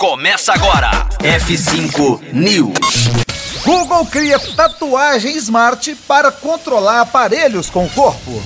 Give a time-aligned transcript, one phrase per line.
[0.00, 1.06] Começa agora.
[1.18, 3.10] F5 News.
[3.62, 8.42] Google cria tatuagem smart para controlar aparelhos com o corpo.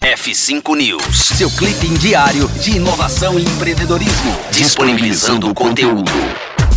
[0.00, 6.10] F5 News, seu clipe diário de inovação e empreendedorismo, disponibilizando o conteúdo.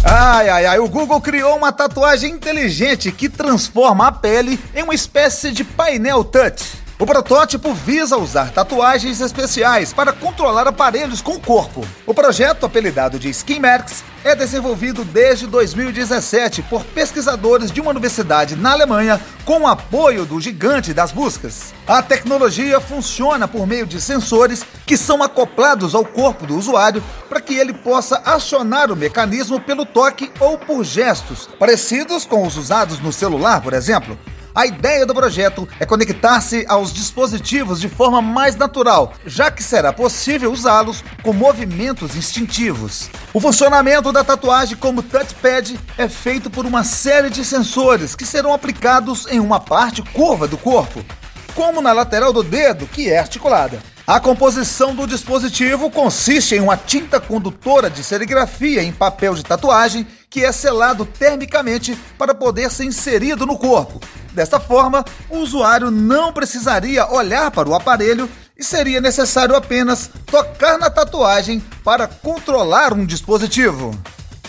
[0.04, 4.94] Ai, ai, ai, o Google criou uma tatuagem inteligente que transforma a pele em uma
[4.94, 6.86] espécie de painel touch.
[7.00, 11.86] O protótipo visa usar tatuagens especiais para controlar aparelhos com o corpo.
[12.18, 19.22] Projeto, apelidado de SkinMarks, é desenvolvido desde 2017 por pesquisadores de uma universidade na Alemanha
[19.46, 21.76] com o apoio do gigante das buscas.
[21.86, 27.40] A tecnologia funciona por meio de sensores que são acoplados ao corpo do usuário para
[27.40, 33.00] que ele possa acionar o mecanismo pelo toque ou por gestos, parecidos com os usados
[33.00, 34.18] no celular, por exemplo.
[34.58, 39.94] A ideia do projeto é conectar-se aos dispositivos de forma mais natural, já que será
[39.94, 43.08] possível usá-los com movimentos instintivos.
[43.36, 48.52] O funcionamento da tatuagem como touchpad é feito por uma série de sensores que serão
[48.52, 51.06] aplicados em uma parte curva do corpo,
[51.54, 53.78] como na lateral do dedo, que é articulada.
[54.08, 60.08] A composição do dispositivo consiste em uma tinta condutora de serigrafia em papel de tatuagem
[60.32, 64.00] que é selado termicamente para poder ser inserido no corpo.
[64.38, 70.78] Desta forma, o usuário não precisaria olhar para o aparelho e seria necessário apenas tocar
[70.78, 74.00] na tatuagem para controlar um dispositivo.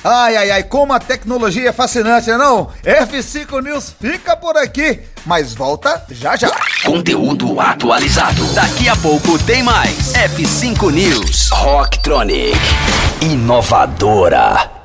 [0.05, 2.71] Ai, ai, ai, como a tecnologia é fascinante, não?
[2.85, 6.55] F5 News fica por aqui, mas volta já já.
[6.85, 8.45] Conteúdo atualizado.
[8.53, 10.13] Daqui a pouco tem mais.
[10.13, 11.49] F5 News.
[11.51, 12.59] Rocktronic.
[13.23, 14.78] Inovadora.